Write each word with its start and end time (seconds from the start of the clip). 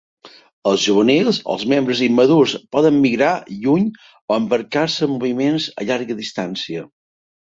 Els 0.69 0.83
juvenils 0.85 1.39
o 1.41 1.43
els 1.57 1.65
membres 1.73 1.99
immadurs 2.05 2.55
poden 2.77 2.97
migrar 3.03 3.35
lluny 3.65 3.85
o 4.31 4.37
embarcar-se 4.39 5.05
en 5.09 5.13
moviments 5.17 5.69
a 5.83 5.87
llarga 5.91 6.17
distància. 6.23 6.87